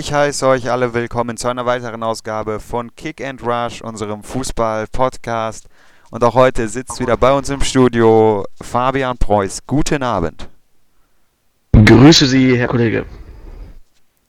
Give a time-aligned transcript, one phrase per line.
[0.00, 5.66] Ich heiße euch alle willkommen zu einer weiteren Ausgabe von Kick and Rush, unserem Fußball-Podcast.
[6.10, 9.66] Und auch heute sitzt wieder bei uns im Studio Fabian Preuß.
[9.66, 10.48] Guten Abend.
[11.72, 13.04] Grüße Sie, Herr Kollege.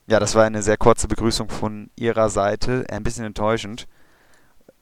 [0.08, 2.84] Ja, das war eine sehr kurze Begrüßung von Ihrer Seite.
[2.90, 3.88] Ein bisschen enttäuschend,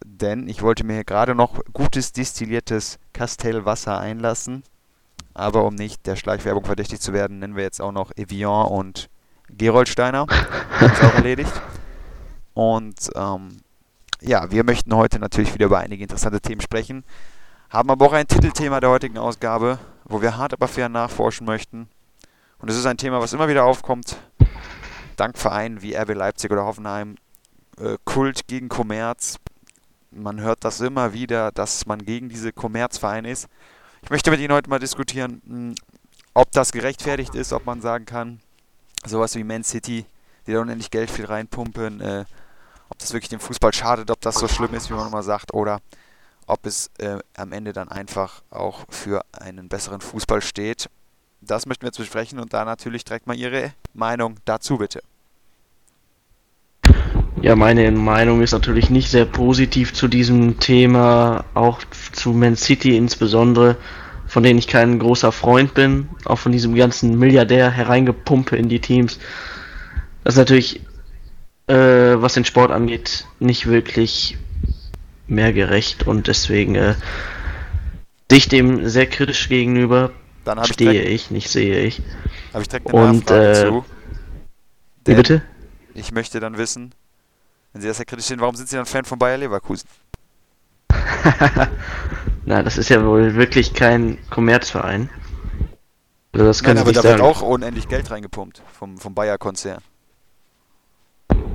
[0.04, 4.64] denn ich wollte mir hier gerade noch gutes distilliertes Castellwasser einlassen.
[5.34, 9.09] Aber um nicht der Schleichwerbung verdächtig zu werden, nennen wir jetzt auch noch Evian und
[9.56, 10.27] Geroldsteiner.
[10.80, 11.52] ist auch erledigt.
[12.54, 13.56] Und ähm,
[14.20, 17.04] ja, wir möchten heute natürlich wieder über einige interessante Themen sprechen.
[17.70, 21.88] Haben aber auch ein Titelthema der heutigen Ausgabe, wo wir hart aber fair nachforschen möchten.
[22.59, 24.16] Und es ist ein Thema, was immer wieder aufkommt.
[25.16, 27.16] Dank Vereinen wie RB Leipzig oder Hoffenheim.
[27.78, 29.38] Äh, Kult gegen Kommerz.
[30.10, 33.48] Man hört das immer wieder, dass man gegen diese Kommerzvereine ist.
[34.02, 35.74] Ich möchte mit Ihnen heute mal diskutieren, hm,
[36.34, 38.40] ob das gerechtfertigt ist, ob man sagen kann,
[39.06, 40.04] sowas wie Man City,
[40.46, 42.24] die da unendlich Geld viel reinpumpen, äh,
[42.88, 45.54] ob das wirklich dem Fußball schadet, ob das so schlimm ist, wie man immer sagt,
[45.54, 45.80] oder
[46.46, 50.90] ob es äh, am Ende dann einfach auch für einen besseren Fußball steht.
[51.40, 55.01] Das möchten wir jetzt besprechen und da natürlich direkt mal Ihre Meinung dazu bitte.
[57.40, 61.80] Ja, meine Meinung ist natürlich nicht sehr positiv zu diesem Thema, auch
[62.12, 63.76] zu Man City insbesondere,
[64.31, 68.78] von denen ich kein großer Freund bin, auch von diesem ganzen Milliardär hereingepumpe in die
[68.78, 69.19] Teams.
[70.22, 70.82] Das ist natürlich,
[71.66, 74.38] äh, was den Sport angeht, nicht wirklich
[75.26, 76.94] mehr gerecht und deswegen äh,
[78.31, 80.12] ich dem sehr kritisch gegenüber.
[80.62, 82.00] stehe ich, ich, nicht sehe ich.
[82.53, 83.84] Habe ich direkt eine und, Nachfrage äh, zu.
[85.06, 85.43] Wie bitte?
[85.94, 86.94] Ich möchte dann wissen,
[87.72, 89.88] wenn Sie das ja kritisch sehen, warum sind Sie dann Fan von Bayer Leverkusen?
[92.45, 95.09] Na, das ist ja wohl wirklich kein Kommerzverein.
[96.33, 97.19] Also das Nein, aber da sagen.
[97.19, 99.83] wird auch unendlich Geld reingepumpt vom, vom Bayer-Konzern.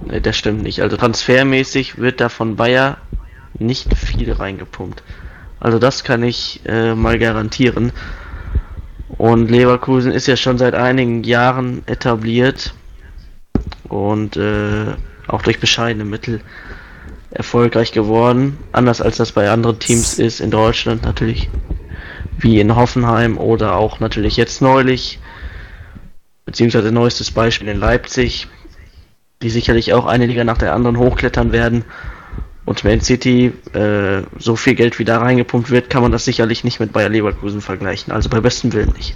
[0.05, 0.81] Ne, das stimmt nicht.
[0.81, 2.97] Also transfermäßig wird da von Bayer
[3.57, 5.03] nicht viel reingepumpt.
[5.59, 7.91] Also das kann ich äh, mal garantieren.
[9.17, 12.73] Und Leverkusen ist ja schon seit einigen Jahren etabliert
[13.87, 14.93] und äh,
[15.27, 16.41] auch durch bescheidene Mittel
[17.35, 18.57] erfolgreich geworden.
[18.71, 21.49] Anders als das bei anderen Teams ist in Deutschland natürlich,
[22.37, 25.19] wie in Hoffenheim oder auch natürlich jetzt neulich,
[26.45, 28.47] beziehungsweise neuestes Beispiel in Leipzig,
[29.41, 31.83] die sicherlich auch eine Liga nach der anderen hochklettern werden.
[32.63, 36.63] Und Man City, äh, so viel Geld wie da reingepumpt wird, kann man das sicherlich
[36.63, 38.11] nicht mit Bayer Leverkusen vergleichen.
[38.11, 39.13] Also bei bestem Willen nicht.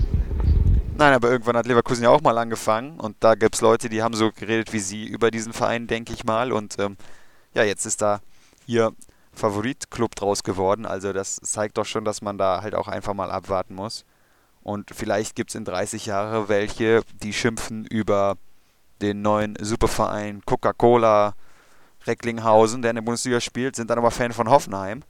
[0.97, 4.03] Nein, aber irgendwann hat Leverkusen ja auch mal angefangen und da gibt es Leute, die
[4.03, 6.51] haben so geredet wie sie über diesen Verein, denke ich mal.
[6.51, 6.97] Und ähm,
[7.53, 8.21] ja, jetzt ist da
[8.67, 8.93] ihr
[9.33, 10.85] Favoritclub draus geworden.
[10.85, 14.05] Also das zeigt doch schon, dass man da halt auch einfach mal abwarten muss.
[14.61, 18.37] Und vielleicht gibt es in 30 Jahren welche, die schimpfen über
[19.01, 21.33] den neuen Superverein Coca-Cola
[22.05, 25.03] Recklinghausen, der in der Bundesliga spielt, sind dann aber Fan von Hoffenheim.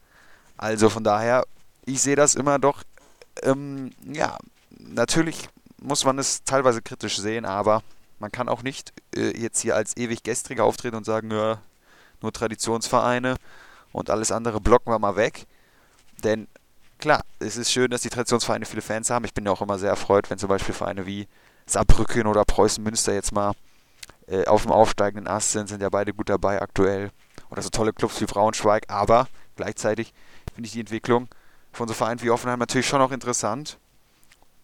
[0.57, 1.45] Also von daher,
[1.85, 2.83] ich sehe das immer doch,
[3.44, 4.38] ähm, ja,
[4.77, 5.50] natürlich
[5.81, 7.83] muss man es teilweise kritisch sehen, aber
[8.19, 11.61] man kann auch nicht äh, jetzt hier als ewig Gestriger auftreten und sagen, ja,
[12.22, 13.35] nur Traditionsvereine
[13.91, 15.46] und alles andere blocken wir mal weg.
[16.24, 16.47] Denn
[16.97, 19.25] klar, es ist schön, dass die Traditionsvereine viele Fans haben.
[19.25, 21.28] Ich bin ja auch immer sehr erfreut, wenn zum Beispiel Vereine wie
[21.66, 23.53] Saarbrücken oder Preußen Münster jetzt mal
[24.28, 27.12] äh, auf dem aufsteigenden Ast sind, sind ja beide gut dabei aktuell.
[27.50, 28.86] Oder so tolle Clubs wie Braunschweig.
[28.90, 30.13] Aber gleichzeitig
[30.53, 31.28] finde ich die Entwicklung
[31.72, 33.80] von so Vereinen wie Offenheim natürlich schon auch interessant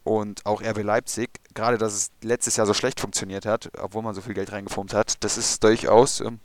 [0.03, 4.13] und auch RB Leipzig, gerade dass es letztes Jahr so schlecht funktioniert hat, obwohl man
[4.13, 6.39] so viel Geld reingefummt hat, das ist durchaus ähm,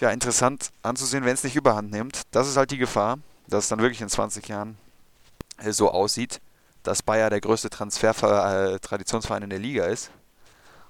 [0.00, 2.22] ja, interessant anzusehen, wenn es nicht überhand nimmt.
[2.30, 4.78] Das ist halt die Gefahr, dass es dann wirklich in 20 Jahren
[5.58, 6.40] äh, so aussieht,
[6.82, 10.10] dass Bayer der größte Transfer-Traditionsverein äh, in der Liga ist.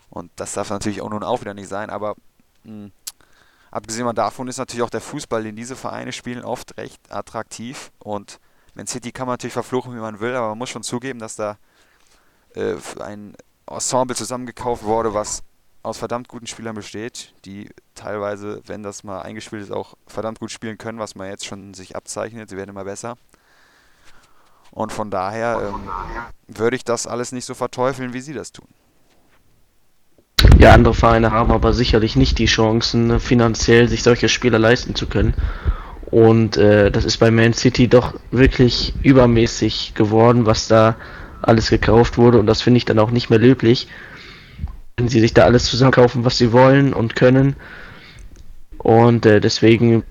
[0.08, 2.14] Und das darf natürlich auch nun auch wieder nicht sein, aber
[2.64, 2.92] mh, hm,
[3.70, 8.40] abgesehen davon ist natürlich auch der Fußball, den diese Vereine spielen, oft recht attraktiv und
[8.74, 11.36] Man City kann man natürlich verfluchen, wie man will, aber man muss schon zugeben, dass
[11.36, 11.58] da
[12.54, 13.34] äh, ein
[13.66, 15.42] Ensemble zusammengekauft wurde, was
[15.82, 20.50] aus verdammt guten Spielern besteht, die teilweise, wenn das mal eingespielt ist, auch verdammt gut
[20.50, 22.50] spielen können, was man jetzt schon sich abzeichnet.
[22.50, 23.16] Sie werden immer besser.
[24.70, 25.88] Und von daher ähm,
[26.46, 28.68] würde ich das alles nicht so verteufeln, wie Sie das tun.
[30.58, 35.06] Ja, andere Vereine haben aber sicherlich nicht die Chancen, finanziell sich solche Spieler leisten zu
[35.06, 35.34] können.
[36.10, 40.96] Und äh, das ist bei Man City doch wirklich übermäßig geworden, was da
[41.40, 42.38] alles gekauft wurde.
[42.38, 43.88] Und das finde ich dann auch nicht mehr löblich,
[45.00, 47.56] wenn sie sich da alles zusammenkaufen, was sie wollen und können.
[48.76, 50.02] Und äh, deswegen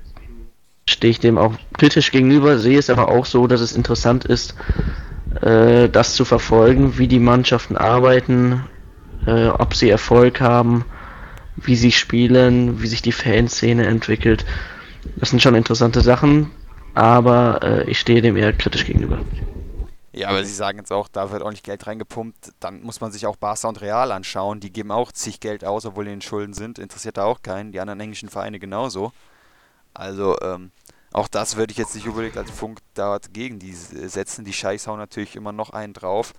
[0.87, 4.55] stehe ich dem auch kritisch gegenüber, sehe es aber auch so, dass es interessant ist,
[5.41, 8.63] äh, das zu verfolgen, wie die Mannschaften arbeiten,
[9.27, 10.85] äh, ob sie Erfolg haben,
[11.55, 14.43] wie sie spielen, wie sich die Fanszene entwickelt.
[15.17, 16.49] Das sind schon interessante Sachen,
[16.95, 19.19] aber äh, ich stehe dem eher kritisch gegenüber.
[20.11, 22.53] Ja, aber Sie sagen jetzt auch, da wird ordentlich Geld reingepumpt.
[22.59, 24.59] Dann muss man sich auch Barca und Real anschauen.
[24.59, 26.79] Die geben auch zig Geld aus, obwohl die in Schulden sind.
[26.79, 27.71] Interessiert da auch keinen.
[27.71, 29.11] Die anderen englischen Vereine genauso.
[29.93, 30.71] Also, ähm,
[31.11, 34.45] auch das würde ich jetzt nicht unbedingt als Funk dort gegen die setzen.
[34.45, 36.33] Die Scheiß hauen natürlich immer noch einen drauf.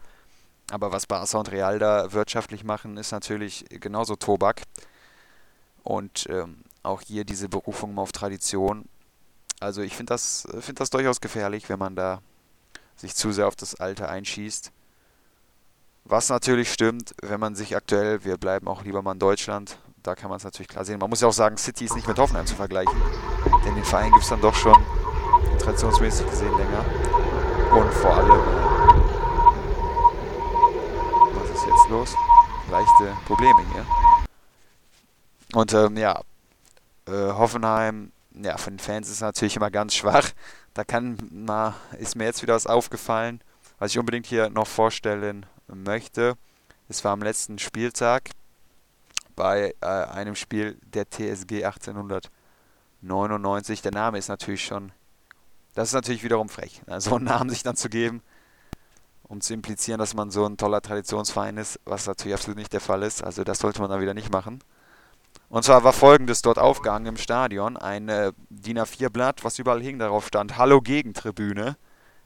[0.72, 4.62] Aber was Barca und Real da wirtschaftlich machen, ist natürlich genauso Tobak.
[5.82, 8.86] Und ähm, auch hier diese Berufung auf Tradition.
[9.60, 12.20] Also ich finde das, find das durchaus gefährlich, wenn man da
[13.00, 14.70] sich zu sehr auf das Alte einschießt.
[16.04, 20.14] Was natürlich stimmt, wenn man sich aktuell, wir bleiben auch lieber mal in Deutschland, da
[20.14, 20.98] kann man es natürlich klar sehen.
[20.98, 23.00] Man muss ja auch sagen, City ist nicht mit Hoffenheim zu vergleichen.
[23.64, 24.76] Denn den Verein gibt es dann doch schon
[25.58, 26.84] traditionsmäßig gesehen länger.
[27.72, 28.30] Und vor allem,
[31.34, 32.14] was ist jetzt los?
[32.70, 33.86] Leichte Probleme hier.
[35.52, 36.20] Und ähm, ja,
[37.06, 40.30] äh, Hoffenheim, ja, von den Fans ist natürlich immer ganz schwach.
[40.74, 43.40] Da kann mal, ist mir jetzt wieder was aufgefallen,
[43.78, 46.36] was ich unbedingt hier noch vorstellen möchte.
[46.88, 48.30] Es war am letzten Spieltag
[49.34, 53.80] bei äh, einem Spiel der TSG 1899.
[53.82, 54.92] Der Name ist natürlich schon,
[55.74, 57.00] das ist natürlich wiederum frech, ne?
[57.00, 58.22] so einen Namen sich dann zu geben,
[59.22, 62.80] um zu implizieren, dass man so ein toller Traditionsverein ist, was natürlich absolut nicht der
[62.80, 63.24] Fall ist.
[63.24, 64.62] Also das sollte man dann wieder nicht machen.
[65.50, 69.98] Und zwar war folgendes dort aufgehangen im Stadion: ein äh, DIN A4-Blatt, was überall hing,
[69.98, 71.76] darauf stand: Hallo Gegentribüne.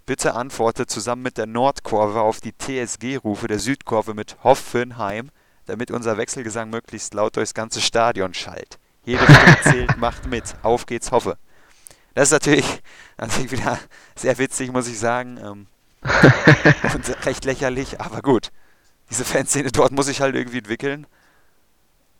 [0.04, 5.30] Bitte antworte zusammen mit der Nordkurve auf die TSG-Rufe der Südkurve mit Hoffenheim,
[5.64, 8.78] damit unser Wechselgesang möglichst laut durchs ganze Stadion schallt.
[9.06, 10.54] Jede Stimme zählt, macht mit.
[10.62, 11.38] Auf geht's, hoffe.
[12.12, 12.82] Das ist natürlich,
[13.16, 13.78] natürlich wieder
[14.14, 15.38] sehr witzig, muss ich sagen.
[15.38, 15.66] Ähm,
[16.94, 18.52] und recht lächerlich, aber gut.
[19.08, 21.06] Diese Fanszene dort muss sich halt irgendwie entwickeln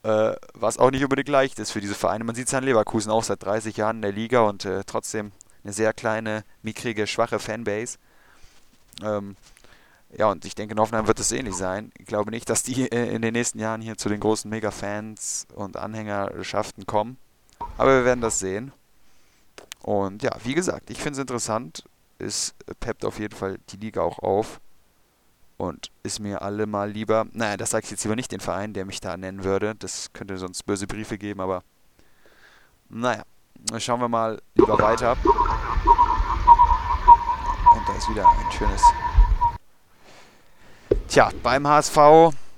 [0.04, 2.24] äh, was auch nicht unbedingt leicht ist für diese Vereine.
[2.24, 5.32] Man sieht es an Leverkusen auch seit 30 Jahren in der Liga und äh, trotzdem
[5.64, 7.96] eine sehr kleine, mickrige, schwache Fanbase.
[9.02, 9.36] Ähm,
[10.16, 11.90] ja, und ich denke, in Hoffenheim wird es ähnlich sein.
[11.98, 15.46] Ich glaube nicht, dass die äh, in den nächsten Jahren hier zu den großen Mega-Fans
[15.54, 17.16] und Anhängerschaften kommen.
[17.78, 18.72] Aber wir werden das sehen.
[19.80, 21.84] Und ja, wie gesagt, ich finde es interessant.
[22.18, 24.60] Es peppt auf jeden Fall die Liga auch auf
[25.56, 28.84] und ist mir allemal lieber, naja, das sage ich jetzt lieber nicht den Verein, der
[28.84, 29.74] mich da nennen würde.
[29.76, 31.62] Das könnte sonst böse Briefe geben, aber
[32.88, 33.22] naja,
[33.78, 35.16] schauen wir mal lieber weiter.
[37.72, 38.82] Und da ist wieder ein schönes.
[41.08, 41.96] Tja, beim HSV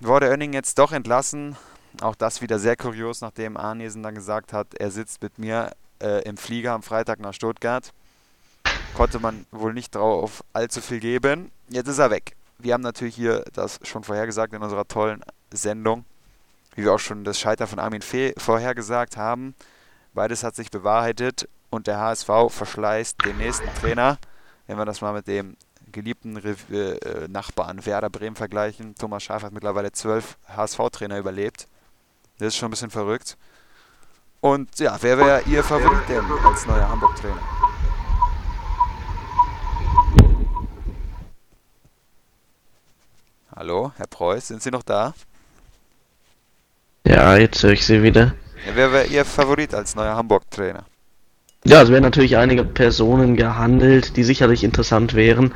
[0.01, 1.57] wurde Oenning jetzt doch entlassen.
[2.01, 6.23] Auch das wieder sehr kurios, nachdem Arnesen dann gesagt hat, er sitzt mit mir äh,
[6.25, 7.93] im Flieger am Freitag nach Stuttgart.
[8.95, 11.51] Konnte man wohl nicht drauf allzu viel geben.
[11.69, 15.23] Jetzt ist er weg wir haben natürlich hier das schon vorhergesagt in unserer tollen
[15.53, 16.05] Sendung,
[16.75, 19.55] wie wir auch schon das Scheitern von Armin Fee vorhergesagt haben.
[20.15, 24.19] Beides hat sich bewahrheitet und der HSV verschleißt den nächsten Trainer.
[24.67, 25.57] Wenn wir das mal mit dem
[25.93, 28.95] geliebten äh, Nachbarn Werder Bremen vergleichen.
[28.97, 31.69] Thomas Schaaf hat mittlerweile zwölf HSV-Trainer überlebt.
[32.39, 33.37] Das ist schon ein bisschen verrückt.
[34.41, 37.56] Und ja, wer wäre Ihr Favorit denn als neuer Hamburg-Trainer?
[43.59, 45.15] Hallo, Herr Preuß, sind Sie noch da?
[47.07, 48.35] Ja, jetzt höre ich Sie wieder.
[48.67, 50.85] Ja, wer wäre Ihr Favorit als neuer Hamburg-Trainer?
[51.65, 55.55] Ja, es werden natürlich einige Personen gehandelt, die sicherlich interessant wären.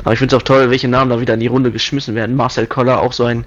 [0.00, 2.36] Aber ich finde es auch toll, welche Namen da wieder in die Runde geschmissen werden.
[2.36, 3.46] Marcel Koller, auch so ein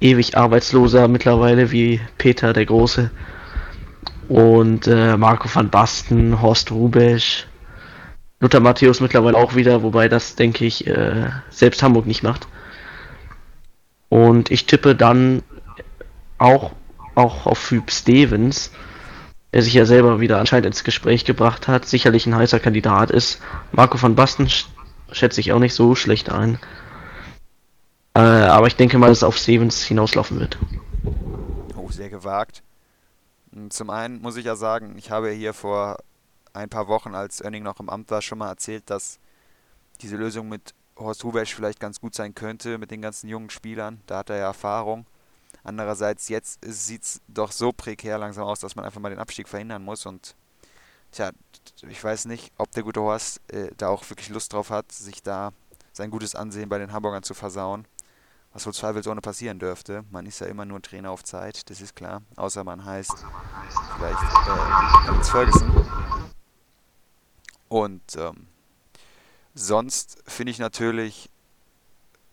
[0.00, 3.12] ewig Arbeitsloser mittlerweile wie Peter der Große.
[4.28, 7.46] Und äh, Marco van Basten, Horst Rubesch,
[8.40, 12.48] Luther Matthäus mittlerweile auch wieder, wobei das, denke ich, äh, selbst Hamburg nicht macht.
[14.14, 15.42] Und ich tippe dann
[16.38, 16.70] auch,
[17.16, 18.70] auch auf Philipp Stevens,
[19.52, 23.40] der sich ja selber wieder anscheinend ins Gespräch gebracht hat, sicherlich ein heißer Kandidat ist.
[23.72, 24.48] Marco van Basten
[25.10, 26.60] schätze ich auch nicht so schlecht ein.
[28.14, 30.58] Äh, aber ich denke mal, dass es auf Stevens hinauslaufen wird.
[31.76, 32.62] Oh, sehr gewagt.
[33.70, 35.98] Zum einen muss ich ja sagen, ich habe hier vor
[36.52, 39.18] ein paar Wochen, als Önning noch im Amt war, schon mal erzählt, dass
[40.02, 44.00] diese Lösung mit Horst Hubesch vielleicht ganz gut sein könnte mit den ganzen jungen Spielern.
[44.06, 45.06] Da hat er ja Erfahrung.
[45.62, 49.48] Andererseits, jetzt sieht es doch so prekär langsam aus, dass man einfach mal den Abstieg
[49.48, 50.06] verhindern muss.
[50.06, 50.36] Und
[51.10, 51.30] tja,
[51.88, 55.22] ich weiß nicht, ob der gute Horst äh, da auch wirklich Lust drauf hat, sich
[55.22, 55.52] da
[55.92, 57.86] sein gutes Ansehen bei den Hamburgern zu versauen.
[58.52, 60.04] Was wohl zweifelsohne passieren dürfte.
[60.10, 62.22] Man ist ja immer nur Trainer auf Zeit, das ist klar.
[62.36, 63.24] Außer man heißt
[63.96, 65.86] vielleicht äh, Alex Ferguson.
[67.68, 68.46] Und ähm,
[69.54, 71.30] Sonst finde ich natürlich,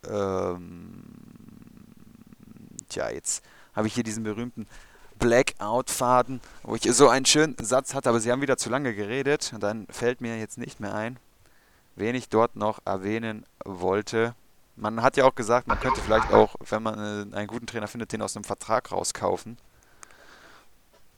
[0.08, 1.04] ähm,
[2.88, 4.66] tja, jetzt habe ich hier diesen berühmten
[5.18, 9.52] Blackout-Faden, wo ich so einen schönen Satz hatte, aber sie haben wieder zu lange geredet
[9.54, 11.16] und dann fällt mir jetzt nicht mehr ein,
[11.94, 14.34] wen ich dort noch erwähnen wollte.
[14.74, 16.98] Man hat ja auch gesagt, man könnte vielleicht auch, wenn man
[17.32, 19.58] äh, einen guten Trainer findet, den aus einem Vertrag rauskaufen.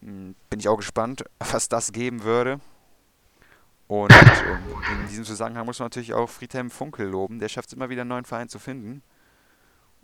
[0.03, 2.61] Hm, bin ich auch gespannt, was das geben würde.
[3.87, 4.59] Und ähm,
[5.03, 7.39] in diesem Zusammenhang muss man natürlich auch Friedhelm Funkel loben.
[7.39, 9.03] Der schafft es immer wieder, einen neuen Verein zu finden.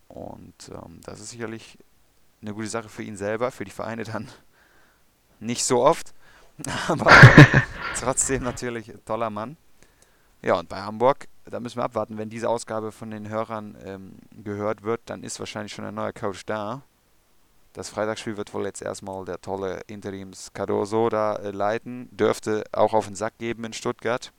[0.08, 1.78] Und ähm, das ist sicherlich
[2.42, 4.28] eine gute Sache für ihn selber, für die Vereine dann
[5.40, 6.12] nicht so oft.
[6.88, 7.10] Aber
[7.98, 9.56] trotzdem natürlich ein toller Mann.
[10.42, 12.18] Ja, und bei Hamburg, da müssen wir abwarten.
[12.18, 16.12] Wenn diese Ausgabe von den Hörern ähm, gehört wird, dann ist wahrscheinlich schon ein neuer
[16.12, 16.82] Coach da.
[17.72, 22.08] Das Freitagsspiel wird wohl jetzt erstmal der tolle Interims Cardoso da äh, leiten.
[22.10, 24.32] Dürfte auch auf den Sack geben in Stuttgart.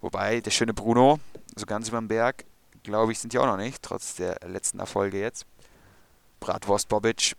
[0.00, 1.20] Wobei, der schöne Bruno,
[1.54, 2.44] so ganz über den Berg,
[2.82, 5.44] glaube ich, sind die auch noch nicht, trotz der letzten Erfolge jetzt.
[6.40, 7.36] Bratwurst Bobic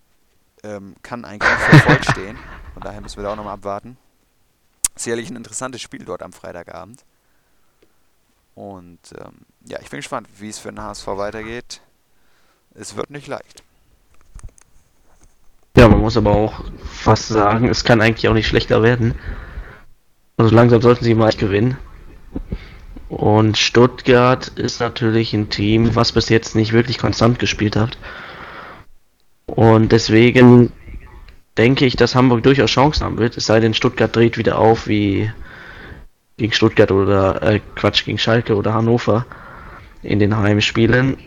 [0.62, 2.38] ähm, kann eigentlich für voll stehen.
[2.74, 3.98] Von daher müssen wir da auch nochmal abwarten.
[4.96, 7.04] Sicherlich ein interessantes Spiel dort am Freitagabend.
[8.54, 11.82] Und ähm, ja, ich bin gespannt, wie es für den HSV weitergeht.
[12.76, 13.64] Es wird nicht leicht.
[15.78, 19.16] Ja, man muss aber auch fast sagen, es kann eigentlich auch nicht schlechter werden.
[20.38, 21.78] Also langsam sollten sie mal gewinnen.
[23.10, 27.98] Und Stuttgart ist natürlich ein Team, was bis jetzt nicht wirklich konstant gespielt hat.
[29.46, 30.72] Und deswegen
[31.58, 34.88] denke ich, dass Hamburg durchaus Chancen haben wird, es sei denn, Stuttgart dreht wieder auf
[34.88, 35.32] wie
[36.38, 39.26] gegen Stuttgart oder äh, Quatsch, gegen Schalke oder Hannover
[40.02, 41.18] in den Heimspielen.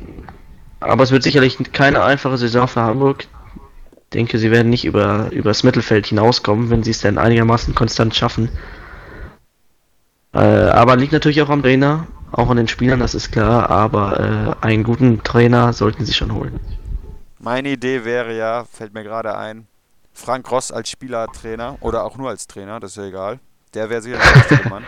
[0.81, 3.27] Aber es wird sicherlich keine einfache Saison für Hamburg.
[4.14, 8.14] Ich denke, sie werden nicht über übers Mittelfeld hinauskommen, wenn sie es denn einigermaßen konstant
[8.14, 8.49] schaffen.
[10.33, 14.56] Äh, aber liegt natürlich auch am Trainer, auch an den Spielern, das ist klar, aber
[14.62, 16.61] äh, einen guten Trainer sollten sie schon holen.
[17.40, 19.66] Meine Idee wäre ja, fällt mir gerade ein,
[20.12, 23.40] Frank Ross als Spielertrainer oder auch nur als Trainer, das ist ja egal.
[23.75, 24.85] Der wäre sicher der richtige Mann.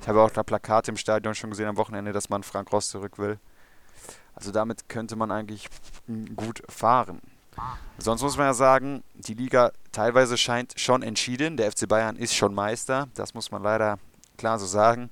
[0.00, 2.88] Ich habe auch da Plakate im Stadion schon gesehen am Wochenende, dass man Frank Ross
[2.88, 3.38] zurück will.
[4.34, 5.68] Also damit könnte man eigentlich
[6.34, 7.20] gut fahren.
[7.98, 11.56] Sonst muss man ja sagen, die Liga teilweise scheint schon entschieden.
[11.56, 13.08] Der FC Bayern ist schon Meister.
[13.14, 13.98] Das muss man leider
[14.38, 15.10] klar so sagen.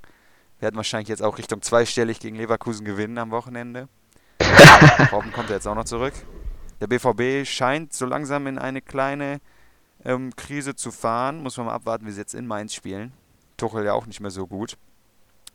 [0.58, 3.88] Wir werden wahrscheinlich jetzt auch Richtung zweistellig gegen Leverkusen gewinnen am Wochenende.
[5.12, 6.14] Robben kommt er jetzt auch noch zurück.
[6.80, 9.40] Der BVB scheint so langsam in eine kleine
[10.04, 11.42] ähm, Krise zu fahren.
[11.42, 13.12] Muss man mal abwarten, wie sie jetzt in Mainz spielen.
[13.56, 14.78] Tuchel ja auch nicht mehr so gut.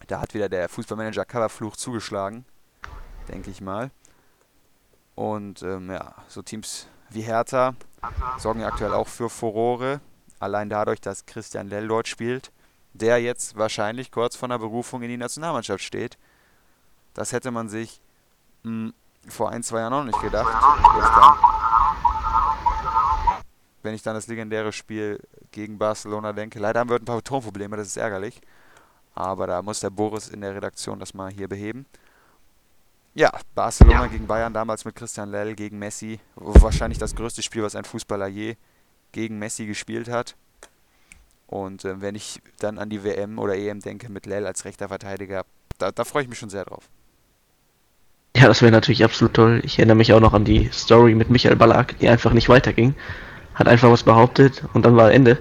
[0.08, 2.46] Da hat wieder der Fußballmanager Coverfluch zugeschlagen,
[3.30, 3.90] denke ich mal.
[5.15, 7.75] Und ähm, ja, so Teams wie Hertha
[8.38, 10.01] sorgen ja aktuell auch für Furore.
[10.39, 12.51] Allein dadurch, dass Christian Lell dort spielt,
[12.93, 16.17] der jetzt wahrscheinlich kurz vor einer Berufung in die Nationalmannschaft steht.
[17.13, 18.01] Das hätte man sich
[18.63, 18.93] mh, hm,
[19.29, 20.51] vor ein, zwei Jahren auch nicht gedacht.
[23.84, 25.20] Wenn ich dann das legendäre Spiel
[25.51, 26.60] gegen Barcelona denke.
[26.60, 28.41] Leider haben wir ein paar Tonprobleme, das ist ärgerlich.
[29.15, 31.86] Aber da muss der Boris in der Redaktion das mal hier beheben.
[33.15, 34.08] Ja, Barcelona ja.
[34.08, 36.20] gegen Bayern damals mit Christian Lell gegen Messi.
[36.36, 38.55] Wahrscheinlich das größte Spiel, was ein Fußballer je
[39.12, 40.36] gegen Messi gespielt hat.
[41.46, 44.88] Und äh, wenn ich dann an die WM oder EM denke mit Lell als rechter
[44.88, 45.46] Verteidiger,
[45.77, 46.89] da, da freue ich mich schon sehr drauf.
[48.36, 49.62] Ja, das wäre natürlich absolut toll.
[49.63, 52.96] Ich erinnere mich auch noch an die Story mit Michael Ballack, die einfach nicht weiterging.
[53.53, 55.38] Hat einfach was behauptet und dann war Ende.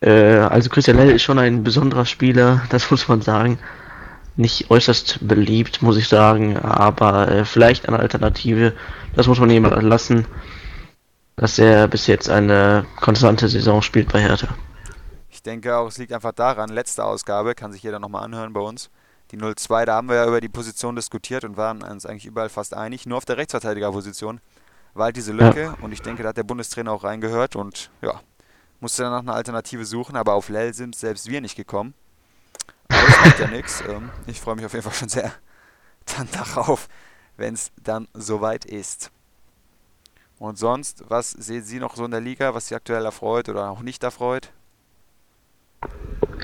[0.00, 3.58] Äh, also Christian Lell ist schon ein besonderer Spieler, das muss man sagen.
[4.36, 8.72] Nicht äußerst beliebt, muss ich sagen, aber äh, vielleicht eine Alternative.
[9.14, 10.26] Das muss man ihm lassen,
[11.36, 14.48] dass er bis jetzt eine konstante Saison spielt bei Hertha.
[15.28, 18.60] Ich denke auch, es liegt einfach daran, letzte Ausgabe, kann sich jeder nochmal anhören bei
[18.60, 18.90] uns
[19.32, 22.50] die 0-2, da haben wir ja über die Position diskutiert und waren uns eigentlich überall
[22.50, 23.06] fast einig.
[23.06, 24.40] Nur auf der Rechtsverteidigerposition
[24.94, 25.76] war halt diese Lücke ja.
[25.80, 28.20] und ich denke, da hat der Bundestrainer auch reingehört und ja,
[28.80, 31.94] musste dann nach einer Alternative suchen, aber auf Lell sind selbst wir nicht gekommen.
[32.92, 33.82] Das macht ja nichts.
[33.88, 35.32] Ähm, ich freue mich auf jeden Fall schon sehr
[36.16, 36.88] dann darauf,
[37.36, 39.10] wenn es dann soweit ist.
[40.38, 43.70] Und sonst, was sehen Sie noch so in der Liga, was Sie aktuell erfreut oder
[43.70, 44.50] auch nicht erfreut?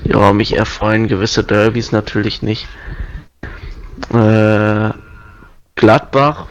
[0.03, 2.67] Ja, mich erfreuen gewisse Derbys natürlich nicht.
[4.13, 4.91] Äh,
[5.75, 6.47] Gladbach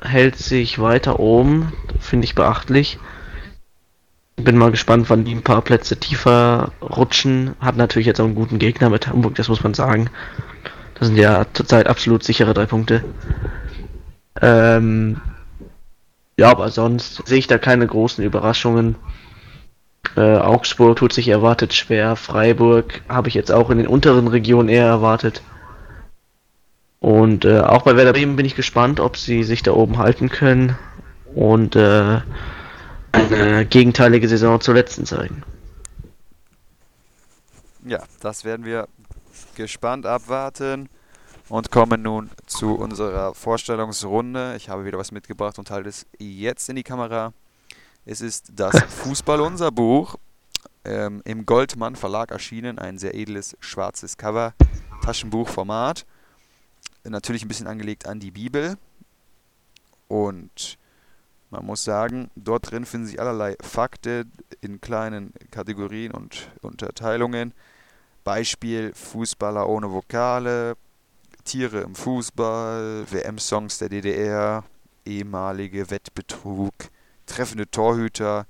[0.00, 2.98] hält sich weiter oben, finde ich beachtlich.
[4.44, 7.54] Bin mal gespannt, wann die ein paar Plätze tiefer rutschen.
[7.60, 10.10] Hat natürlich jetzt auch einen guten Gegner mit Hamburg, das muss man sagen.
[10.94, 13.04] Das sind ja zurzeit absolut sichere drei Punkte.
[14.40, 15.20] Ähm,
[16.38, 18.96] ja, aber sonst sehe ich da keine großen Überraschungen.
[20.16, 22.16] Äh, Augsburg tut sich erwartet schwer.
[22.16, 25.42] Freiburg habe ich jetzt auch in den unteren Regionen eher erwartet.
[27.00, 30.28] Und äh, auch bei Werder Bremen bin ich gespannt, ob sie sich da oben halten
[30.28, 30.76] können.
[31.34, 32.20] Und äh,
[33.12, 35.42] eine gegenteilige Saison zur letzten zeigen.
[37.84, 38.88] Ja, das werden wir
[39.54, 40.88] gespannt abwarten
[41.48, 44.54] und kommen nun zu unserer Vorstellungsrunde.
[44.56, 47.32] Ich habe wieder was mitgebracht und halte es jetzt in die Kamera.
[48.04, 50.16] Es ist das Fußball unser Buch.
[50.84, 54.54] Ähm, Im Goldmann Verlag erschienen, ein sehr edles schwarzes Cover,
[55.04, 56.06] Taschenbuchformat.
[57.04, 58.76] Natürlich ein bisschen angelegt an die Bibel.
[60.08, 60.78] Und
[61.52, 64.32] man muss sagen, dort drin finden sich allerlei Fakten
[64.62, 67.52] in kleinen Kategorien und Unterteilungen.
[68.24, 70.76] Beispiel Fußballer ohne Vokale,
[71.44, 74.64] Tiere im Fußball, WM-Songs der DDR,
[75.04, 76.72] ehemalige Wettbetrug,
[77.26, 78.46] treffende Torhüter,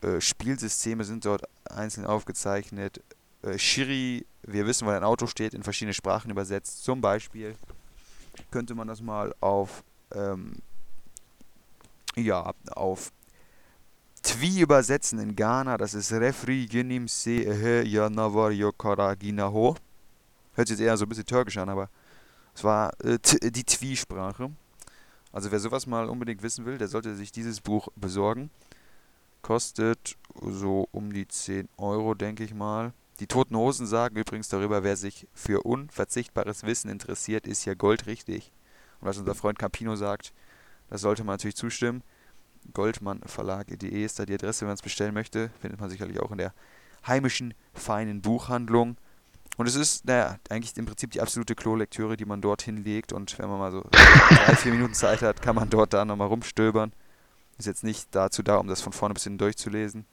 [0.00, 3.00] äh, Spielsysteme sind dort einzeln aufgezeichnet.
[3.42, 6.82] Äh, Schiri, wir wissen, wo ein Auto steht, in verschiedene Sprachen übersetzt.
[6.82, 7.54] Zum Beispiel
[8.50, 10.54] könnte man das mal auf ähm,
[12.16, 13.12] ja, auf
[14.22, 19.74] Twi übersetzen in Ghana, das ist Refri Genim Se Ehe Yanavar Yokara Ginaho.
[20.54, 21.88] Hört sich jetzt eher so ein bisschen türkisch an, aber
[22.54, 24.52] es war äh, die Twi-Sprache.
[25.32, 28.50] Also wer sowas mal unbedingt wissen will, der sollte sich dieses Buch besorgen.
[29.40, 32.92] Kostet so um die 10 Euro, denke ich mal.
[33.18, 38.52] Die Toten Hosen sagen übrigens darüber, wer sich für unverzichtbares Wissen interessiert, ist ja goldrichtig.
[39.00, 40.32] Und was unser Freund Campino sagt,
[40.92, 42.02] das sollte man natürlich zustimmen.
[42.74, 45.48] Goldmannverlag.de ist da die Adresse, wenn man es bestellen möchte.
[45.58, 46.52] Findet man sicherlich auch in der
[47.06, 48.98] heimischen, feinen Buchhandlung.
[49.56, 53.14] Und es ist, naja, eigentlich im Prinzip die absolute Klo-Lektüre, die man dort hinlegt.
[53.14, 56.28] Und wenn man mal so drei, vier Minuten Zeit hat, kann man dort da nochmal
[56.28, 56.92] rumstöbern.
[57.56, 60.04] Ist jetzt nicht dazu da, um das von vorne bis hinten durchzulesen.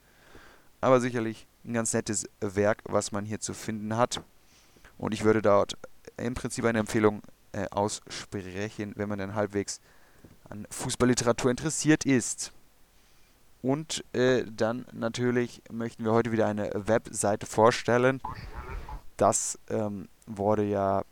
[0.80, 4.22] Aber sicherlich ein ganz nettes Werk, was man hier zu finden hat.
[4.96, 5.76] Und ich würde dort
[6.16, 7.20] im Prinzip eine Empfehlung
[7.52, 9.82] äh, aussprechen, wenn man dann halbwegs
[10.50, 12.52] an Fußballliteratur interessiert ist.
[13.62, 18.20] Und äh, dann natürlich möchten wir heute wieder eine Webseite vorstellen.
[19.16, 21.02] Das ähm, wurde ja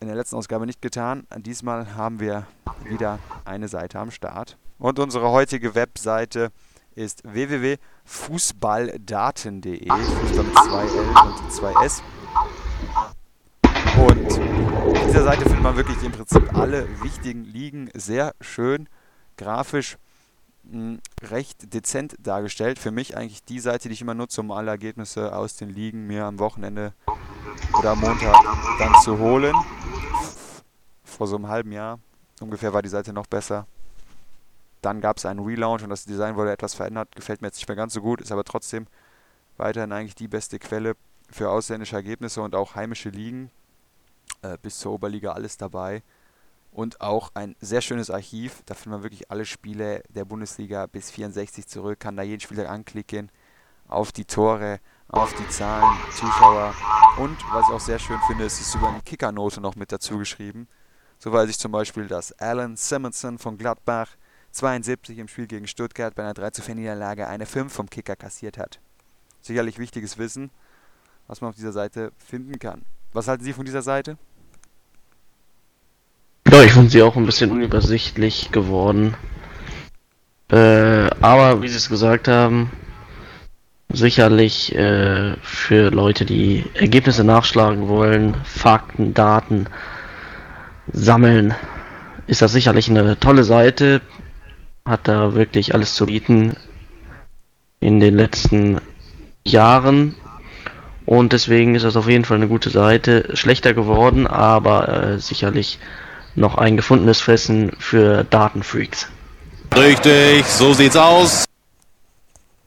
[0.00, 1.26] in der letzten Ausgabe nicht getan.
[1.36, 2.46] Diesmal haben wir
[2.84, 4.56] wieder eine Seite am Start.
[4.78, 6.50] Und unsere heutige Webseite
[6.94, 9.88] ist www.fußballdaten.de.
[9.88, 12.02] Fußball mit 2L und 2S.
[15.32, 18.86] Seite findet man wirklich im Prinzip alle wichtigen Ligen sehr schön
[19.38, 19.96] grafisch
[20.64, 22.78] mh, hm, recht dezent dargestellt.
[22.78, 26.06] Für mich eigentlich die Seite, die ich immer nutze, um alle Ergebnisse aus den Ligen
[26.06, 26.92] mir am Wochenende
[27.78, 28.36] oder am Montag
[28.78, 29.54] dann zu holen.
[31.02, 31.98] Vor so einem halben Jahr
[32.42, 33.66] ungefähr war die Seite noch besser.
[34.82, 37.16] Dann gab es einen Relaunch und das Design wurde etwas verändert.
[37.16, 38.86] Gefällt mir jetzt nicht mehr ganz so gut, ist aber trotzdem
[39.56, 40.94] weiterhin eigentlich die beste Quelle
[41.30, 43.50] für ausländische Ergebnisse und auch heimische Ligen.
[44.42, 46.02] Äh, bis zur Oberliga alles dabei.
[46.72, 48.62] Und auch ein sehr schönes Archiv.
[48.66, 52.00] Da findet man wirklich alle Spiele der Bundesliga bis 64 zurück.
[52.00, 53.30] Kann da jeden Spieler anklicken.
[53.86, 56.74] Auf die Tore, auf die Zahlen, Zuschauer.
[57.18, 60.18] Und was ich auch sehr schön finde, ist es über eine Kickernote noch mit dazu
[60.18, 60.66] geschrieben.
[61.18, 64.16] So weiß ich zum Beispiel, dass Alan Simonson von Gladbach
[64.52, 68.16] 72 im Spiel gegen Stuttgart bei einer 3 zu 4 Niederlage eine 5 vom Kicker
[68.16, 68.80] kassiert hat.
[69.40, 70.50] Sicherlich wichtiges Wissen,
[71.26, 72.82] was man auf dieser Seite finden kann.
[73.12, 74.16] Was halten Sie von dieser Seite?
[76.52, 79.14] Ja, ich finde sie auch ein bisschen unübersichtlich geworden.
[80.50, 82.70] Äh, aber wie Sie es gesagt haben,
[83.90, 89.64] sicherlich äh, für Leute, die Ergebnisse nachschlagen wollen, Fakten, Daten
[90.92, 91.54] sammeln,
[92.26, 94.02] ist das sicherlich eine tolle Seite.
[94.84, 96.54] Hat da wirklich alles zu bieten
[97.80, 98.78] in den letzten
[99.42, 100.16] Jahren.
[101.06, 103.30] Und deswegen ist das auf jeden Fall eine gute Seite.
[103.32, 105.78] Schlechter geworden, aber äh, sicherlich
[106.34, 109.08] noch ein gefundenes Fressen für Datenfreaks.
[109.74, 111.44] Richtig, so sieht's aus.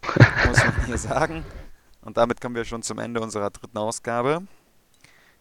[0.47, 1.45] Muss man hier sagen.
[2.01, 4.43] Und damit kommen wir schon zum Ende unserer dritten Ausgabe.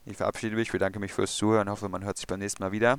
[0.06, 2.96] Ich verabschiede mich, bedanke mich fürs Zuhören, hoffe, man hört sich beim nächsten Mal wieder.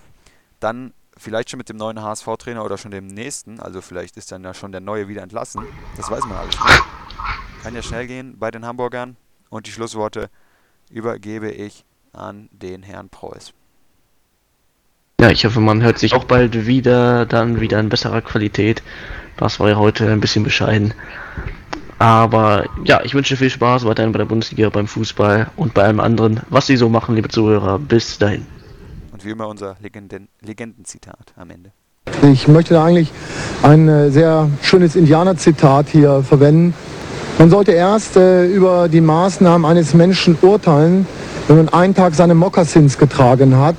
[0.60, 3.60] Dann vielleicht schon mit dem neuen HSV-Trainer oder schon dem nächsten.
[3.60, 5.64] Also vielleicht ist dann ja schon der neue wieder entlassen.
[5.98, 6.84] Das weiß man alles nicht.
[7.64, 9.18] Kann ja schnell gehen bei den Hamburgern.
[9.50, 10.30] Und die Schlussworte
[10.90, 13.54] übergebe ich an den Herrn Preuß.
[15.22, 18.84] Ja, ich hoffe, man hört sich auch bald wieder, dann wieder in besserer Qualität.
[19.38, 20.94] Das war ja heute ein bisschen bescheiden.
[21.98, 26.00] Aber ja, ich wünsche viel Spaß weiterhin bei der Bundesliga, beim Fußball und bei allem
[26.02, 27.80] anderen, was Sie so machen, liebe Zuhörer.
[27.80, 28.46] Bis dahin.
[29.14, 31.72] Und wie immer unser Legenden Legendenzitat am Ende.
[32.22, 33.12] Ich möchte da eigentlich
[33.64, 36.74] ein äh, sehr schönes Indianerzitat hier verwenden.
[37.40, 41.08] Man sollte erst äh, über die Maßnahmen eines Menschen urteilen,
[41.48, 43.76] wenn man einen Tag seine Mokassins getragen hat.